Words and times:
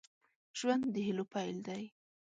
ژوند 0.59 0.83
د 0.93 0.95
هيلو 1.05 1.23
پيل 1.33 1.57
دی. 1.67 1.83